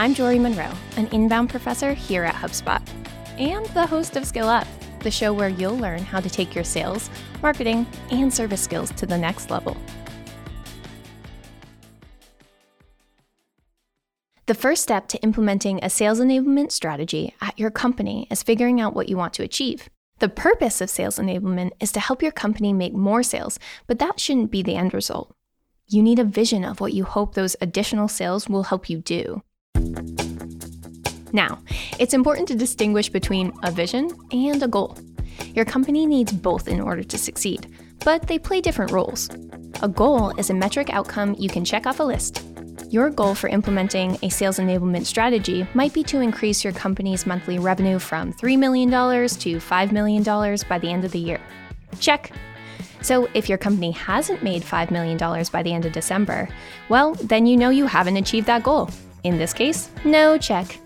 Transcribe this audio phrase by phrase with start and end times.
[0.00, 2.80] I'm Jory Monroe, an inbound professor here at HubSpot,
[3.36, 4.66] and the host of Skill Up,
[5.00, 7.10] the show where you'll learn how to take your sales,
[7.42, 9.76] marketing, and service skills to the next level.
[14.46, 18.94] The first step to implementing a sales enablement strategy at your company is figuring out
[18.94, 19.90] what you want to achieve.
[20.18, 24.18] The purpose of sales enablement is to help your company make more sales, but that
[24.18, 25.34] shouldn't be the end result.
[25.88, 29.42] You need a vision of what you hope those additional sales will help you do.
[31.32, 31.58] Now,
[31.98, 34.98] it's important to distinguish between a vision and a goal.
[35.54, 37.66] Your company needs both in order to succeed,
[38.04, 39.28] but they play different roles.
[39.82, 42.44] A goal is a metric outcome you can check off a list.
[42.90, 47.58] Your goal for implementing a sales enablement strategy might be to increase your company's monthly
[47.58, 50.22] revenue from $3 million to $5 million
[50.68, 51.40] by the end of the year.
[52.00, 52.32] Check.
[53.02, 55.16] So, if your company hasn't made $5 million
[55.52, 56.48] by the end of December,
[56.88, 58.90] well, then you know you haven't achieved that goal.
[59.22, 60.78] In this case, no check.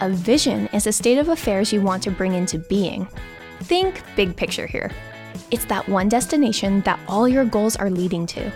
[0.00, 3.06] A vision is a state of affairs you want to bring into being.
[3.60, 4.90] Think big picture here.
[5.50, 8.50] It's that one destination that all your goals are leading to.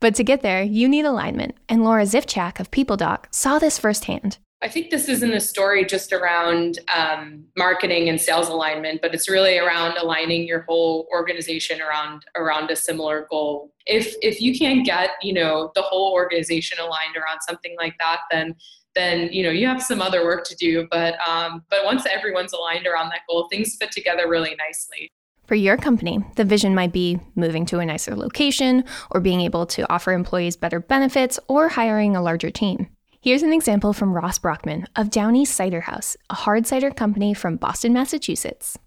[0.00, 4.38] But to get there, you need alignment, and Laura Zifchak of PeopleDoc saw this firsthand.
[4.60, 9.28] I think this isn't a story just around um, marketing and sales alignment, but it's
[9.28, 13.72] really around aligning your whole organization around around a similar goal.
[13.86, 18.20] If if you can't get you know the whole organization aligned around something like that,
[18.32, 18.56] then
[18.96, 20.88] then you know you have some other work to do.
[20.90, 25.12] But um, but once everyone's aligned around that goal, things fit together really nicely.
[25.46, 29.66] For your company, the vision might be moving to a nicer location, or being able
[29.66, 32.88] to offer employees better benefits, or hiring a larger team.
[33.20, 37.56] Here's an example from Ross Brockman of Downeast Cider House, a hard cider company from
[37.56, 38.78] Boston, Massachusetts.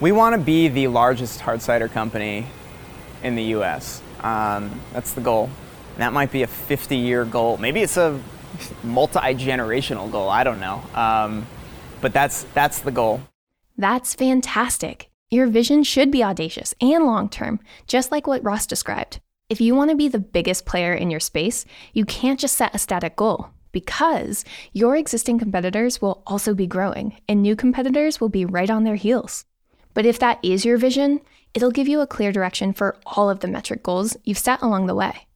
[0.00, 2.48] We want to be the largest hard cider company
[3.22, 4.02] in the US.
[4.20, 5.48] Um, that's the goal.
[5.92, 7.56] And that might be a 50 year goal.
[7.56, 8.20] Maybe it's a
[8.82, 10.28] multi generational goal.
[10.28, 10.82] I don't know.
[10.92, 11.46] Um,
[12.00, 13.22] but that's, that's the goal.
[13.78, 15.08] That's fantastic.
[15.30, 19.20] Your vision should be audacious and long term, just like what Ross described.
[19.52, 22.74] If you want to be the biggest player in your space, you can't just set
[22.74, 28.30] a static goal because your existing competitors will also be growing and new competitors will
[28.30, 29.44] be right on their heels.
[29.92, 31.20] But if that is your vision,
[31.52, 34.86] it'll give you a clear direction for all of the metric goals you've set along
[34.86, 35.26] the way.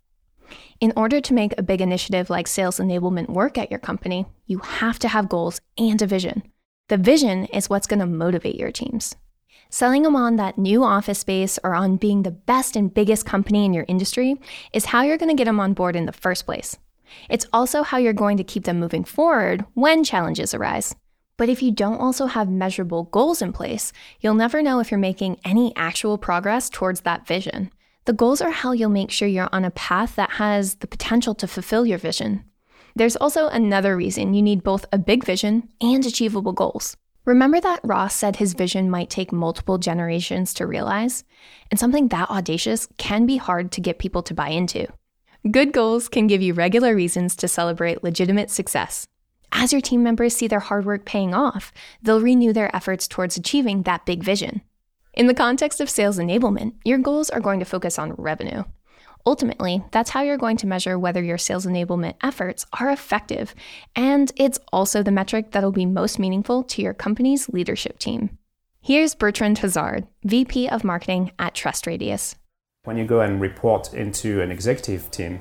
[0.81, 4.60] In order to make a big initiative like sales enablement work at your company, you
[4.60, 6.43] have to have goals and a vision.
[6.88, 9.15] The vision is what's going to motivate your teams.
[9.71, 13.65] Selling them on that new office space or on being the best and biggest company
[13.65, 14.41] in your industry
[14.72, 16.77] is how you're going to get them on board in the first place.
[17.28, 20.94] It's also how you're going to keep them moving forward when challenges arise.
[21.37, 24.99] But if you don't also have measurable goals in place, you'll never know if you're
[24.99, 27.71] making any actual progress towards that vision.
[28.06, 31.34] The goals are how you'll make sure you're on a path that has the potential
[31.34, 32.44] to fulfill your vision.
[32.94, 36.97] There's also another reason you need both a big vision and achievable goals.
[37.26, 41.25] Remember that Ross said his vision might take multiple generations to realize?
[41.72, 44.87] And something that audacious can be hard to get people to buy into.
[45.50, 49.09] Good goals can give you regular reasons to celebrate legitimate success.
[49.50, 53.36] As your team members see their hard work paying off, they'll renew their efforts towards
[53.36, 54.62] achieving that big vision.
[55.12, 58.62] In the context of sales enablement, your goals are going to focus on revenue.
[59.26, 63.56] Ultimately, that's how you're going to measure whether your sales enablement efforts are effective,
[63.97, 68.38] and it's also the metric that'll be most meaningful to your company's leadership team.
[68.81, 72.36] Here's Bertrand Hazard, VP of Marketing at TrustRadius.
[72.84, 75.41] When you go and report into an executive team,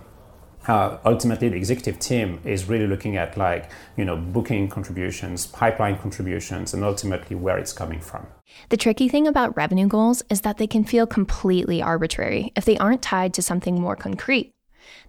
[0.68, 6.74] ultimately the executive team is really looking at like you know booking contributions pipeline contributions
[6.74, 8.28] and ultimately where it's coming from.
[8.70, 12.78] The tricky thing about revenue goals is that they can feel completely arbitrary if they
[12.78, 14.54] aren't tied to something more concrete.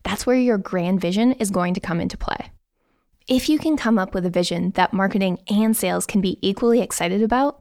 [0.03, 2.51] That's where your grand vision is going to come into play.
[3.29, 6.81] If you can come up with a vision that marketing and sales can be equally
[6.81, 7.61] excited about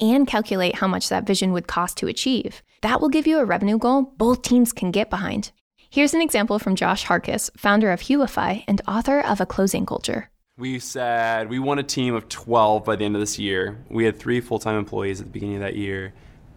[0.00, 3.44] and calculate how much that vision would cost to achieve that will give you a
[3.44, 5.52] revenue goal both teams can get behind
[5.94, 10.28] Here's an example from Josh Harcus, founder of Huify and author of A Closing Culture.
[10.58, 13.78] We said we want a team of 12 by the end of this year.
[13.88, 16.12] We had three full time employees at the beginning of that year.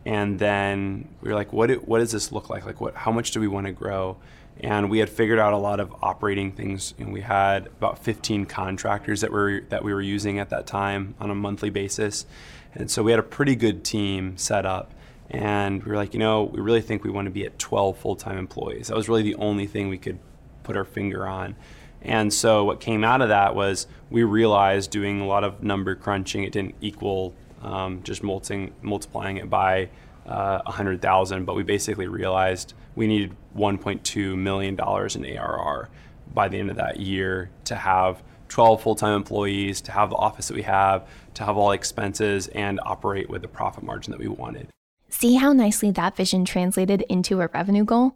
[0.07, 2.65] And then we were like, what, what does this look like?
[2.65, 4.17] Like, what, how much do we want to grow?
[4.61, 6.95] And we had figured out a lot of operating things.
[6.97, 11.13] And we had about 15 contractors that, were, that we were using at that time
[11.19, 12.25] on a monthly basis.
[12.73, 14.95] And so we had a pretty good team set up.
[15.29, 17.97] And we were like, you know, we really think we want to be at 12
[17.97, 18.87] full time employees.
[18.87, 20.19] That was really the only thing we could
[20.63, 21.55] put our finger on.
[22.01, 25.95] And so what came out of that was we realized doing a lot of number
[25.95, 29.89] crunching, it didn't equal um, just multiplying, multiplying it by
[30.25, 35.89] uh, 100,000, but we basically realized we needed 1.2 million dollars in ARR
[36.33, 40.47] by the end of that year to have 12 full-time employees, to have the office
[40.47, 44.27] that we have, to have all expenses and operate with the profit margin that we
[44.27, 44.67] wanted.
[45.09, 48.15] See how nicely that vision translated into a revenue goal?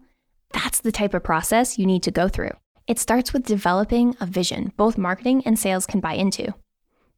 [0.51, 2.51] That's the type of process you need to go through.
[2.87, 6.53] It starts with developing a vision both marketing and sales can buy into.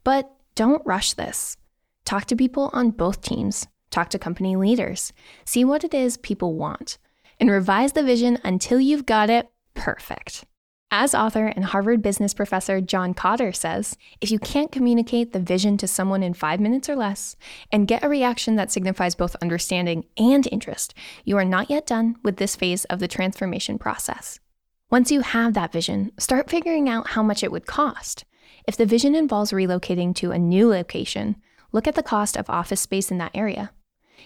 [0.03, 1.57] But don't rush this.
[2.05, 5.13] Talk to people on both teams, talk to company leaders,
[5.45, 6.97] see what it is people want,
[7.39, 10.45] and revise the vision until you've got it perfect.
[10.95, 15.75] As author and Harvard business professor John Kotter says, if you can't communicate the vision
[15.77, 17.35] to someone in five minutes or less
[17.71, 20.93] and get a reaction that signifies both understanding and interest,
[21.25, 24.39] you are not yet done with this phase of the transformation process.
[24.91, 28.23] Once you have that vision, start figuring out how much it would cost.
[28.67, 31.37] If the vision involves relocating to a new location,
[31.71, 33.71] look at the cost of office space in that area.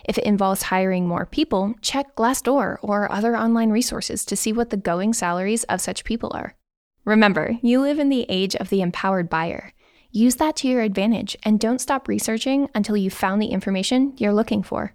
[0.06, 4.70] If it involves hiring more people, check Glassdoor or other online resources to see what
[4.70, 6.56] the going salaries of such people are.
[7.06, 9.74] Remember, you live in the age of the empowered buyer.
[10.12, 14.34] Use that to your advantage and don't stop researching until you've found the information you're
[14.34, 14.94] looking for.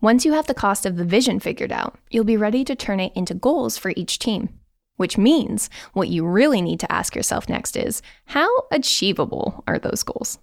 [0.00, 3.00] Once you have the cost of the vision figured out, you'll be ready to turn
[3.00, 4.48] it into goals for each team.
[4.96, 10.02] Which means what you really need to ask yourself next is how achievable are those
[10.02, 10.38] goals?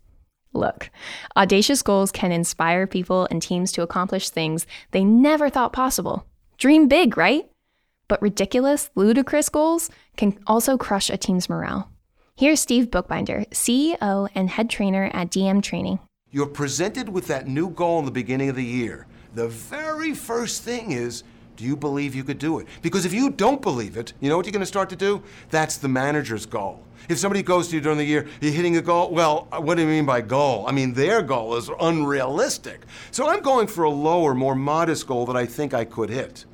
[0.56, 0.90] Look,
[1.36, 6.26] audacious goals can inspire people and teams to accomplish things they never thought possible.
[6.58, 7.50] Dream big, right?
[8.08, 11.90] But ridiculous, ludicrous goals can also crush a team's morale.
[12.38, 16.00] Here's Steve Bookbinder, CEO and head trainer at DM Training.
[16.32, 19.08] You're presented with that new goal in the beginning of the year.
[19.34, 21.24] The very first thing is
[21.56, 22.68] do you believe you could do it?
[22.82, 25.22] Because if you don't believe it, you know what you're going to start to do?
[25.50, 26.84] That's the manager's goal.
[27.08, 29.76] If somebody goes to you during the year, you're hitting a goal, well, uh, what
[29.76, 30.66] do you mean by goal?
[30.68, 32.82] I mean, their goal is unrealistic.
[33.12, 36.46] So I'm going for a lower, more modest goal that I think I could hit.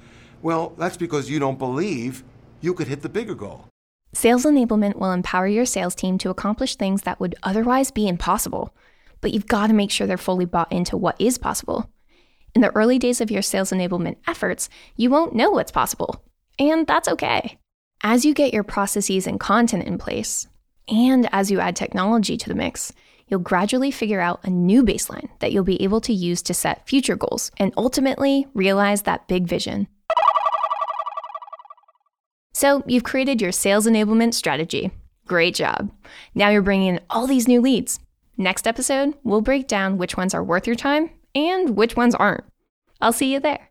[0.42, 2.24] Well, that's because you don't believe
[2.60, 3.68] you could hit the bigger goal.
[4.14, 8.76] Sales enablement will empower your sales team to accomplish things that would otherwise be impossible.
[9.22, 11.90] But you've got to make sure they're fully bought into what is possible.
[12.54, 16.24] In the early days of your sales enablement efforts, you won't know what's possible.
[16.60, 17.58] And that's okay.
[18.04, 20.48] As you get your processes and content in place,
[20.90, 22.92] and as you add technology to the mix,
[23.28, 26.88] you'll gradually figure out a new baseline that you'll be able to use to set
[26.88, 29.88] future goals and ultimately realize that big vision.
[32.54, 34.92] So, you've created your sales enablement strategy.
[35.26, 35.90] Great job.
[36.36, 38.00] Now you're bringing in all these new leads.
[38.36, 42.44] Next episode, we'll break down which ones are worth your time and which ones aren't.
[43.00, 43.70] I'll see you there.